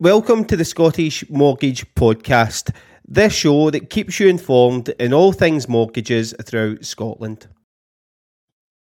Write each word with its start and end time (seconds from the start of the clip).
Welcome 0.00 0.46
to 0.46 0.56
the 0.56 0.64
Scottish 0.64 1.28
Mortgage 1.28 1.84
Podcast, 1.94 2.74
this 3.06 3.34
show 3.34 3.68
that 3.68 3.90
keeps 3.90 4.18
you 4.18 4.28
informed 4.28 4.88
in 4.98 5.12
all 5.12 5.30
things 5.30 5.68
mortgages 5.68 6.32
throughout 6.42 6.86
Scotland. 6.86 7.48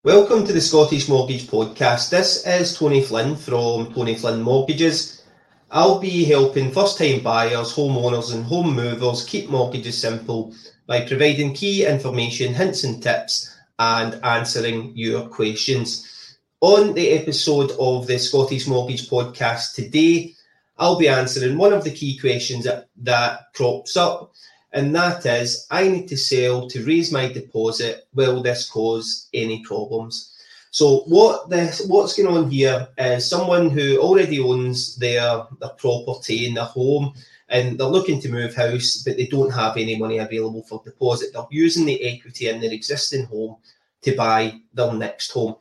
Welcome 0.05 0.47
to 0.47 0.53
the 0.53 0.61
Scottish 0.61 1.09
Mortgage 1.09 1.49
Podcast. 1.49 2.11
This 2.11 2.47
is 2.47 2.79
Tony 2.79 3.03
Flynn 3.03 3.35
from 3.35 3.93
Tony 3.93 4.15
Flynn 4.15 4.43
Mortgages. 4.43 5.25
I'll 5.73 5.99
be 5.99 6.25
helping 6.25 6.71
first 6.71 6.99
time 6.99 7.19
buyers, 7.25 7.75
homeowners, 7.75 8.33
and 8.33 8.45
home 8.45 8.77
movers 8.77 9.25
keep 9.25 9.51
mortgages 9.51 10.01
simple 10.01 10.55
by 10.87 11.05
providing 11.05 11.53
key 11.53 11.85
information, 11.85 12.55
hints, 12.55 12.85
and 12.85 13.03
tips, 13.03 13.59
and 13.81 14.25
answering 14.25 14.93
your 14.95 15.27
questions. 15.27 16.39
On 16.61 16.95
the 16.95 17.11
episode 17.11 17.73
of 17.81 18.07
the 18.07 18.21
Scottish 18.21 18.69
Mortgage 18.69 19.11
Podcast 19.11 19.75
today, 19.75 20.37
I'll 20.79 20.99
be 20.99 21.09
answering 21.09 21.59
one 21.59 21.73
of 21.73 21.85
the 21.85 21.91
key 21.91 22.19
questions 22.19 22.65
that, 22.65 22.89
that 22.99 23.53
crops 23.55 23.97
up, 23.97 24.33
and 24.73 24.95
that 24.95 25.27
is 25.27 25.67
I 25.71 25.89
need 25.89 26.09
to 26.09 26.17
sell 26.17 26.69
to 26.69 26.85
raise 26.85 27.11
my 27.11 27.31
deposit. 27.33 28.07
Will 28.15 28.43
this 28.43 28.69
cause 28.69 29.29
any 29.33 29.63
problems? 29.65 30.35
So 30.71 31.01
what 31.07 31.49
this 31.49 31.85
what's 31.87 32.15
going 32.15 32.37
on 32.37 32.51
here 32.51 32.89
is 32.99 33.29
someone 33.29 33.71
who 33.71 33.99
already 33.99 34.39
owns 34.39 34.97
their, 34.97 35.47
their 35.61 35.71
property 35.71 36.47
in 36.47 36.55
their 36.55 36.65
home 36.65 37.15
and 37.49 37.79
they're 37.79 37.87
looking 37.87 38.21
to 38.21 38.29
move 38.29 38.55
house, 38.55 39.03
but 39.05 39.17
they 39.17 39.27
don't 39.27 39.51
have 39.51 39.77
any 39.77 39.97
money 39.97 40.19
available 40.19 40.63
for 40.65 40.83
deposit. 40.85 41.31
They're 41.33 41.47
using 41.51 41.87
the 41.87 42.03
equity 42.05 42.49
in 42.49 42.61
their 42.61 42.73
existing 42.73 43.25
home 43.25 43.57
to 44.03 44.15
buy 44.15 44.61
their 44.75 44.93
next 44.93 45.31
home. 45.31 45.57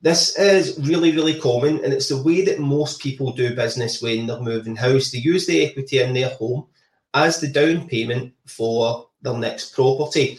This 0.00 0.36
is 0.38 0.78
really, 0.86 1.10
really 1.12 1.40
common, 1.40 1.82
and 1.82 1.92
it's 1.92 2.08
the 2.08 2.22
way 2.22 2.44
that 2.44 2.60
most 2.60 3.00
people 3.00 3.32
do 3.32 3.54
business 3.54 4.00
when 4.00 4.26
they're 4.26 4.40
moving 4.40 4.76
house. 4.76 5.10
They 5.10 5.18
use 5.18 5.46
the 5.46 5.64
equity 5.64 6.00
in 6.00 6.14
their 6.14 6.30
home 6.30 6.66
as 7.14 7.40
the 7.40 7.48
down 7.48 7.88
payment 7.88 8.32
for 8.46 9.08
their 9.22 9.36
next 9.36 9.74
property, 9.74 10.38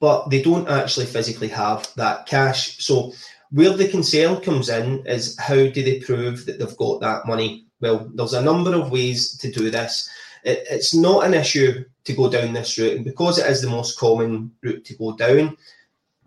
but 0.00 0.30
they 0.30 0.40
don't 0.40 0.68
actually 0.68 1.04
physically 1.04 1.48
have 1.48 1.92
that 1.96 2.26
cash. 2.26 2.82
So, 2.82 3.12
where 3.50 3.76
the 3.76 3.88
concern 3.88 4.40
comes 4.40 4.70
in 4.70 5.06
is 5.06 5.38
how 5.38 5.54
do 5.54 5.82
they 5.82 6.00
prove 6.00 6.46
that 6.46 6.58
they've 6.58 6.76
got 6.78 7.00
that 7.00 7.26
money? 7.26 7.66
Well, 7.80 8.10
there's 8.14 8.32
a 8.32 8.42
number 8.42 8.74
of 8.74 8.90
ways 8.90 9.36
to 9.38 9.52
do 9.52 9.70
this. 9.70 10.08
It, 10.44 10.66
it's 10.70 10.94
not 10.94 11.26
an 11.26 11.34
issue 11.34 11.84
to 12.04 12.12
go 12.14 12.30
down 12.30 12.54
this 12.54 12.78
route, 12.78 12.96
and 12.96 13.04
because 13.04 13.38
it 13.38 13.46
is 13.50 13.60
the 13.60 13.68
most 13.68 13.98
common 13.98 14.50
route 14.62 14.86
to 14.86 14.96
go 14.96 15.14
down, 15.14 15.58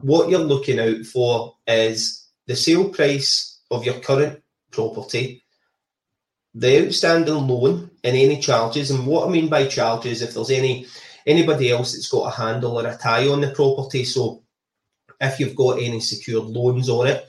what 0.01 0.29
you're 0.29 0.39
looking 0.39 0.79
out 0.79 1.05
for 1.05 1.55
is 1.65 2.20
the 2.51 2.57
sale 2.57 2.89
price 2.89 3.61
of 3.71 3.85
your 3.85 3.99
current 4.01 4.43
property, 4.71 5.41
the 6.53 6.85
outstanding 6.85 7.47
loan, 7.47 7.89
and 8.03 8.17
any 8.17 8.41
charges. 8.41 8.91
And 8.91 9.07
what 9.07 9.25
I 9.25 9.31
mean 9.31 9.47
by 9.47 9.67
charges, 9.67 10.21
if 10.21 10.33
there's 10.33 10.51
any 10.51 10.85
anybody 11.25 11.71
else 11.71 11.93
that's 11.93 12.09
got 12.09 12.27
a 12.27 12.35
handle 12.35 12.77
or 12.77 12.85
a 12.85 12.97
tie 12.97 13.27
on 13.27 13.39
the 13.39 13.51
property. 13.51 14.03
So 14.03 14.43
if 15.21 15.39
you've 15.39 15.55
got 15.55 15.79
any 15.79 16.01
secured 16.01 16.45
loans 16.45 16.89
on 16.89 17.07
it, 17.07 17.25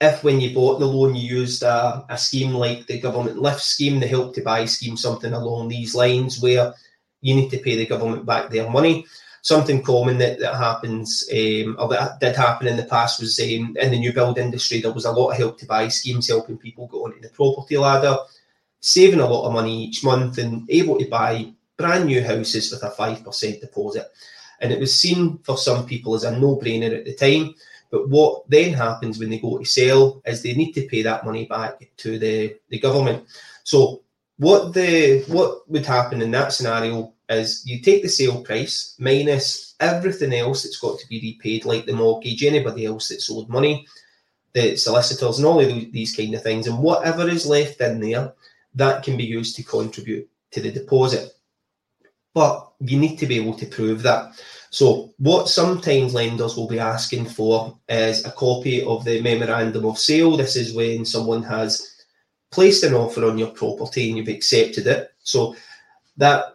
if 0.00 0.24
when 0.24 0.40
you 0.40 0.52
bought 0.52 0.80
the 0.80 0.86
loan 0.86 1.14
you 1.14 1.36
used 1.38 1.62
a, 1.62 2.04
a 2.08 2.18
scheme 2.18 2.54
like 2.54 2.86
the 2.86 2.98
government 2.98 3.38
lift 3.38 3.60
scheme, 3.60 4.00
the 4.00 4.08
help 4.08 4.34
to 4.34 4.42
buy 4.42 4.64
scheme, 4.64 4.96
something 4.96 5.32
along 5.32 5.68
these 5.68 5.94
lines 5.94 6.40
where 6.40 6.74
you 7.20 7.36
need 7.36 7.50
to 7.50 7.58
pay 7.58 7.76
the 7.76 7.86
government 7.86 8.26
back 8.26 8.50
their 8.50 8.68
money 8.68 9.06
something 9.48 9.82
common 9.82 10.18
that, 10.18 10.38
that 10.38 10.54
happens 10.54 11.28
um, 11.32 11.74
or 11.78 11.88
that 11.88 12.20
did 12.20 12.36
happen 12.36 12.66
in 12.66 12.76
the 12.76 12.84
past 12.84 13.18
was 13.18 13.40
um, 13.40 13.74
in 13.80 13.90
the 13.90 13.98
new 13.98 14.12
build 14.12 14.38
industry 14.38 14.80
there 14.80 14.92
was 14.92 15.06
a 15.06 15.12
lot 15.12 15.30
of 15.30 15.36
help 15.36 15.58
to 15.58 15.66
buy 15.66 15.88
schemes 15.88 16.28
helping 16.28 16.58
people 16.58 16.86
go 16.86 17.04
onto 17.04 17.20
the 17.20 17.30
property 17.30 17.78
ladder 17.78 18.16
saving 18.80 19.20
a 19.20 19.26
lot 19.26 19.46
of 19.46 19.52
money 19.54 19.84
each 19.84 20.04
month 20.04 20.36
and 20.38 20.68
able 20.70 20.98
to 20.98 21.08
buy 21.08 21.50
brand 21.78 22.04
new 22.06 22.22
houses 22.22 22.70
with 22.70 22.82
a 22.82 22.90
5% 22.90 23.60
deposit. 23.60 24.06
And 24.60 24.72
it 24.72 24.80
was 24.80 25.00
seen 25.00 25.38
for 25.38 25.56
some 25.56 25.86
people 25.86 26.14
as 26.14 26.24
a 26.24 26.38
no-brainer 26.38 26.98
at 26.98 27.04
the 27.04 27.14
time 27.14 27.54
but 27.90 28.08
what 28.08 28.48
then 28.50 28.74
happens 28.74 29.18
when 29.18 29.30
they 29.30 29.38
go 29.38 29.58
to 29.58 29.64
sell 29.64 30.20
is 30.26 30.42
they 30.42 30.54
need 30.54 30.72
to 30.72 30.86
pay 30.86 31.02
that 31.02 31.24
money 31.24 31.46
back 31.46 31.80
to 31.98 32.18
the, 32.18 32.56
the 32.68 32.78
government. 32.78 33.24
So 33.64 34.02
what 34.36 34.74
the 34.74 35.24
what 35.28 35.68
would 35.70 35.86
happen 35.86 36.22
in 36.22 36.30
that 36.32 36.52
scenario 36.52 37.12
is 37.28 37.62
you 37.66 37.80
take 37.80 38.02
the 38.02 38.08
sale 38.08 38.42
price 38.42 38.94
minus 38.98 39.74
everything 39.80 40.32
else 40.32 40.62
that's 40.62 40.78
got 40.78 40.98
to 40.98 41.08
be 41.08 41.20
repaid, 41.20 41.64
like 41.64 41.86
the 41.86 41.92
mortgage, 41.92 42.42
anybody 42.42 42.86
else 42.86 43.08
that's 43.08 43.30
owed 43.30 43.48
money, 43.48 43.86
the 44.54 44.76
solicitors, 44.76 45.38
and 45.38 45.46
all 45.46 45.60
of 45.60 45.92
these 45.92 46.16
kind 46.16 46.34
of 46.34 46.42
things, 46.42 46.66
and 46.66 46.78
whatever 46.78 47.28
is 47.28 47.46
left 47.46 47.80
in 47.80 48.00
there, 48.00 48.32
that 48.74 49.02
can 49.02 49.16
be 49.16 49.24
used 49.24 49.56
to 49.56 49.62
contribute 49.62 50.28
to 50.50 50.60
the 50.60 50.70
deposit. 50.70 51.32
But 52.34 52.72
you 52.80 52.98
need 52.98 53.16
to 53.18 53.26
be 53.26 53.36
able 53.36 53.54
to 53.54 53.66
prove 53.66 54.02
that. 54.02 54.32
So, 54.70 55.14
what 55.18 55.48
sometimes 55.48 56.14
lenders 56.14 56.56
will 56.56 56.68
be 56.68 56.78
asking 56.78 57.26
for 57.26 57.78
is 57.88 58.24
a 58.24 58.30
copy 58.30 58.84
of 58.84 59.04
the 59.04 59.20
memorandum 59.22 59.86
of 59.86 59.98
sale. 59.98 60.36
This 60.36 60.56
is 60.56 60.74
when 60.74 61.04
someone 61.04 61.42
has 61.44 62.04
placed 62.50 62.84
an 62.84 62.94
offer 62.94 63.24
on 63.24 63.38
your 63.38 63.50
property 63.50 64.08
and 64.08 64.18
you've 64.18 64.28
accepted 64.28 64.86
it. 64.86 65.10
So, 65.20 65.56
that 66.18 66.54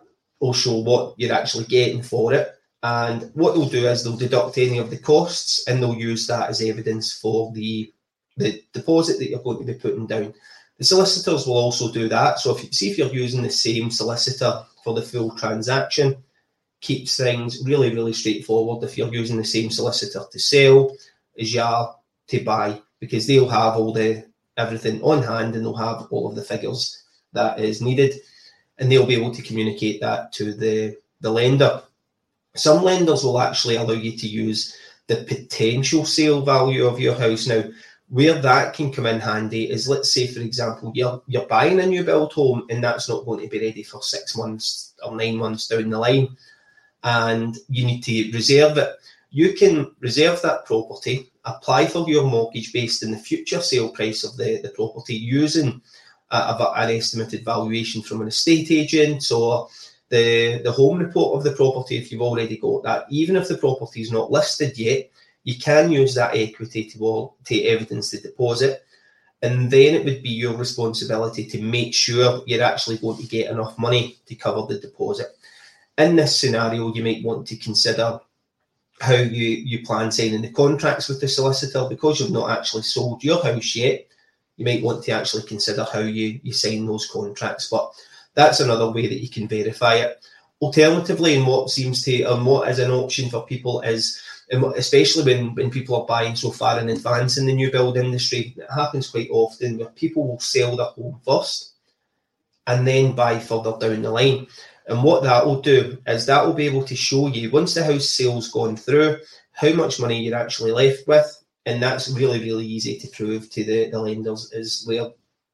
show 0.52 0.80
what 0.80 1.14
you're 1.18 1.34
actually 1.34 1.66
getting 1.66 2.02
for 2.02 2.34
it. 2.34 2.50
And 2.81 3.31
what 3.34 3.54
they'll 3.54 3.70
do 3.70 3.88
is 3.88 4.04
they'll 4.04 4.18
deduct 4.18 4.58
any 4.58 4.78
of 4.80 4.90
the 4.90 4.98
costs 4.98 5.66
and 5.68 5.81
they'll 5.81 5.96
use 5.96 6.28
that 6.28 6.50
as 6.50 6.62
evidence 6.62 7.14
for 7.14 7.50
the, 7.54 7.94
the 8.36 8.62
deposit 8.74 9.20
that 9.20 9.30
you're 9.30 9.42
going 9.42 9.59
to 9.59 9.74
be 9.74 9.80
putting 9.80 10.06
down. 10.06 10.34
The 10.80 10.84
solicitors 10.84 11.48
will 11.48 11.56
also 11.56 11.92
do 11.94 12.09
that. 12.09 12.40
So 12.40 12.53
if 12.53 12.64
you 12.64 12.72
see 12.74 12.92
if 12.92 12.98
you're 12.98 13.14
using 13.14 13.42
the 13.42 13.50
same 13.50 13.90
solicitor 13.90 14.64
for 14.84 14.94
the 14.94 15.02
full 15.02 15.34
transaction, 15.38 16.18
keeps 16.82 17.16
things 17.16 17.64
really, 17.64 17.96
really 17.96 18.12
straightforward 18.12 18.84
if 18.84 18.98
you're 18.98 19.14
using 19.14 19.38
the 19.38 19.46
same 19.46 19.70
solicitor 19.70 20.24
to 20.30 20.40
sell 20.40 20.94
as 21.40 21.53
you 21.53 21.62
are 21.62 21.96
to 22.28 22.44
buy, 22.44 22.82
because 23.00 23.26
they'll 23.26 23.48
have 23.48 23.76
all 23.76 23.94
the 23.94 24.26
everything 24.58 25.02
on 25.02 25.24
hand 25.24 25.56
and 25.56 25.64
they'll 25.64 25.76
have 25.76 26.08
all 26.12 26.28
of 26.28 26.36
the 26.36 26.44
figures 26.44 27.03
that 27.32 27.59
is 27.59 27.82
needed 27.82 28.14
and 28.78 28.91
they'll 28.91 29.06
be 29.06 29.16
able 29.16 29.34
to 29.34 29.41
communicate 29.41 30.01
that 30.01 30.31
to 30.34 30.53
the, 30.53 30.97
the 31.22 31.29
lender. 31.29 31.81
Some 32.56 32.84
lenders 32.84 33.23
will 33.23 33.39
actually 33.39 33.75
allow 33.75 33.94
you 33.94 34.17
to 34.17 34.28
use 34.28 34.75
the 35.07 35.23
potential 35.28 36.06
sale 36.06 36.41
value 36.41 36.85
of 36.85 37.00
your 37.00 37.16
house. 37.16 37.47
Now, 37.47 37.63
where 38.09 38.39
that 38.41 38.73
can 38.75 38.91
come 38.91 39.07
in 39.07 39.19
handy 39.19 39.72
is 39.72 39.89
let's 39.89 40.13
say, 40.13 40.28
for 40.28 40.39
example, 40.41 40.91
you're 40.94 41.22
you're 41.28 41.47
buying 41.47 41.79
a 41.79 41.85
new 41.85 42.03
build 42.03 42.31
home 42.34 42.66
and 42.69 42.84
that's 42.84 43.09
not 43.09 43.25
going 43.25 43.41
to 43.41 43.47
be 43.47 43.59
ready 43.59 43.81
for 43.81 44.03
six 44.03 44.38
months 44.38 44.94
or 45.03 45.16
nine 45.16 45.38
months 45.38 45.67
down 45.67 45.90
the 45.90 45.97
line, 45.97 46.38
and 47.03 47.57
you 47.69 47.85
need 47.85 48.01
to 48.01 48.31
reserve 48.31 48.78
it. 48.78 48.90
You 49.31 49.53
can 49.53 49.95
reserve 50.00 50.41
that 50.44 50.66
property, 50.66 51.31
apply 51.45 51.88
for 51.88 52.07
your 52.07 52.25
mortgage 52.28 52.72
based 52.72 53.03
on 53.03 53.11
the 53.11 53.17
future 53.17 53.61
sale 53.61 53.90
price 53.90 54.23
of 54.23 54.38
the, 54.38 54.61
the 54.61 54.69
property 54.69 55.16
using 55.16 55.81
an 56.34 56.90
estimated 56.90 57.46
valuation 57.46 58.02
from 58.02 58.22
an 58.22 58.28
estate 58.28 58.72
agent 58.72 59.32
or 59.32 59.68
the, 60.10 60.62
the 60.64 60.72
home 60.72 61.00
report 61.00 61.38
of 61.38 61.44
the 61.44 61.56
property 61.56 61.98
if 61.98 62.12
you've 62.12 62.22
already 62.22 62.58
got 62.58 62.84
that. 62.84 63.06
Even 63.10 63.36
if 63.36 63.48
the 63.48 63.58
property 63.58 64.02
is 64.02 64.12
not 64.12 64.32
listed 64.32 64.78
yet, 64.78 65.10
you 65.44 65.58
can 65.58 65.92
use 65.92 66.16
that 66.16 66.36
equity 66.36 66.86
to, 66.86 67.00
all, 67.00 67.38
to 67.46 67.62
evidence 67.64 68.12
the 68.12 68.20
deposit. 68.20 68.84
And 69.42 69.70
then 69.70 69.96
it 69.96 70.06
would 70.06 70.24
be 70.24 70.30
your 70.30 70.56
responsibility 70.56 71.46
to 71.46 71.62
make 71.62 71.94
sure 71.94 72.44
you're 72.46 72.64
actually 72.64 72.98
going 72.98 73.18
to 73.18 73.28
get 73.28 73.52
enough 73.52 73.78
money 73.78 74.18
to 74.26 74.36
cover 74.36 74.66
the 74.68 74.80
deposit. 74.80 75.28
In 75.98 76.16
this 76.16 76.40
scenario, 76.40 76.94
you 76.94 77.04
might 77.04 77.24
want 77.24 77.46
to 77.48 77.58
consider 77.58 78.20
how 79.02 79.16
you, 79.16 79.48
you 79.48 79.86
plan 79.86 80.12
signing 80.12 80.42
the 80.42 80.52
contracts 80.52 81.10
with 81.10 81.20
the 81.20 81.28
solicitor 81.28 81.86
because 81.90 82.20
you've 82.20 82.32
not 82.32 82.58
actually 82.58 82.84
sold 82.84 83.24
your 83.24 83.44
house 83.44 83.76
yet 83.76 84.08
you 84.58 84.66
might 84.66 84.84
want 84.84 85.03
to 85.03 85.12
actually 85.12 85.44
consider 85.44 85.86
how 85.91 86.00
you, 86.00 86.40
you 86.44 86.53
sign 86.53 86.86
those 86.86 87.09
contracts. 87.09 87.69
But 87.69 87.91
that's 88.34 88.59
another 88.59 88.91
way 88.91 89.08
that 89.08 89.22
you 89.22 89.29
can 89.29 89.47
verify 89.47 89.96
it. 89.96 90.26
Alternatively, 90.61 91.35
and 91.35 91.46
what 91.46 91.70
seems 91.70 92.03
to, 92.03 92.23
and 92.23 92.46
what 92.46 92.70
is 92.70 92.79
an 92.79 92.91
option 92.91 93.29
for 93.29 93.46
people 93.46 93.82
is, 93.82 94.22
especially 94.76 95.23
when, 95.23 95.55
when 95.55 95.70
people 95.70 95.96
are 95.96 96.05
buying 96.05 96.35
so 96.35 96.52
far 96.52 96.79
in 96.79 96.90
advance 96.90 97.38
in 97.38 97.46
the 97.46 97.53
new 97.53 97.72
build 97.72 97.97
industry, 97.97 98.53
it 98.55 98.67
happens 98.73 99.09
quite 99.09 99.29
often 99.32 99.78
where 99.78 99.90
people 99.90 100.28
will 100.28 100.40
sell 100.40 100.76
their 100.76 100.85
home 100.88 101.20
first 101.26 101.73
and 102.67 102.88
then 102.88 103.14
buy 103.14 103.40
further 103.40 103.73
down 103.79 104.02
the 104.02 104.11
line. 104.11 104.47
And 104.88 105.03
what 105.03 105.23
that 105.23 105.46
will 105.46 105.61
do 105.61 105.97
is 106.08 106.26
that 106.26 106.46
will 106.46 106.53
be 106.53 106.66
able 106.66 106.84
to 106.85 106.96
show 106.96 107.28
you 107.28 107.52
once 107.52 107.73
the 107.73 107.84
house 107.84 108.09
sale's 108.09 108.50
gone 108.50 108.78
through, 108.78 109.17
how 109.52 109.73
much 109.73 110.00
money 110.00 110.22
you're 110.22 110.38
actually 110.38 110.72
left 110.72 111.08
with, 111.08 111.42
and 111.66 111.82
that's 111.82 112.10
really 112.12 112.40
really 112.40 112.66
easy 112.66 112.98
to 112.98 113.08
prove 113.10 113.50
to 113.50 113.64
the, 113.64 113.90
the 113.90 114.00
lenders 114.00 114.52
is 114.52 114.84
where 114.86 115.10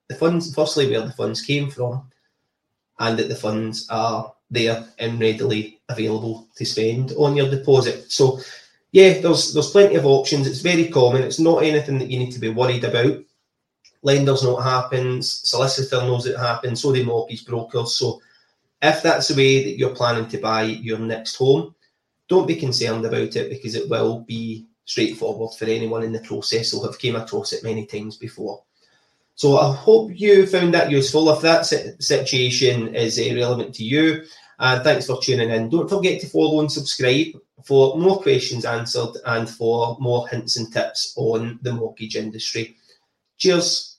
the 0.08 0.16
funds 0.16 0.54
firstly 0.54 0.90
where 0.90 1.02
the 1.02 1.14
funds 1.14 1.42
came 1.42 1.70
from 1.70 2.04
and 3.00 3.18
that 3.18 3.30
the 3.30 3.36
funds 3.36 3.88
are 3.90 4.34
there 4.52 4.86
and 4.98 5.20
readily 5.20 5.80
available 5.90 6.48
to 6.56 6.66
spend 6.66 7.12
on 7.18 7.36
your 7.36 7.50
deposit. 7.50 8.12
So 8.12 8.40
yeah 8.92 9.22
there's 9.22 9.54
there's 9.54 9.72
plenty 9.72 9.96
of 9.96 10.06
options. 10.06 10.48
It's 10.48 10.62
very 10.62 10.88
common. 10.88 11.24
It's 11.24 11.40
not 11.40 11.64
anything 11.64 12.00
that 12.00 12.10
you 12.10 12.20
need 12.20 12.32
to 12.32 12.40
be 12.40 12.50
worried 12.50 12.84
about. 12.84 13.24
Lenders 14.02 14.44
know 14.44 14.54
what 14.54 14.64
happens, 14.64 15.42
solicitor 15.48 15.98
knows 15.98 16.26
it 16.26 16.38
happens, 16.38 16.82
so 16.82 16.94
do 16.94 17.04
mortgage 17.04 17.46
brokers. 17.46 17.96
So 17.96 18.22
if 18.82 19.04
that's 19.04 19.28
the 19.28 19.36
way 19.36 19.64
that 19.64 19.78
you're 19.78 19.96
planning 19.96 20.28
to 20.30 20.38
buy 20.38 20.64
your 20.64 21.00
next 21.00 21.36
home, 21.36 21.76
don't 22.30 22.48
be 22.48 22.56
concerned 22.56 23.06
about 23.06 23.36
it 23.36 23.50
because 23.50 23.76
it 23.76 23.90
will 23.90 24.22
be 24.22 24.69
straightforward 24.90 25.54
for 25.54 25.66
anyone 25.66 26.02
in 26.02 26.12
the 26.12 26.20
process 26.22 26.72
who'll 26.72 26.86
have 26.86 26.98
came 26.98 27.16
across 27.16 27.54
it 27.54 27.64
many 27.64 27.86
times 27.86 28.18
before. 28.18 28.64
So 29.36 29.58
I 29.60 29.74
hope 29.74 30.12
you 30.14 30.48
found 30.48 30.74
that 30.74 30.90
useful. 30.90 31.30
If 31.30 31.42
that 31.42 31.66
situation 32.00 32.96
is 32.96 33.20
uh, 33.20 33.36
relevant 33.36 33.76
to 33.76 33.84
you, 33.84 34.24
and 34.58 34.84
thanks 34.84 35.06
for 35.06 35.22
tuning 35.22 35.52
in. 35.52 35.70
Don't 35.70 35.90
forget 35.90 36.20
to 36.22 36.28
follow 36.28 36.60
and 36.60 36.72
subscribe 36.72 37.28
for 37.64 37.98
more 37.98 38.22
questions 38.22 38.66
answered 38.66 39.16
and 39.26 39.50
for 39.50 39.96
more 40.00 40.28
hints 40.28 40.58
and 40.58 40.74
tips 40.74 41.14
on 41.16 41.60
the 41.62 41.72
mortgage 41.72 42.16
industry. 42.16 42.76
Cheers. 43.38 43.99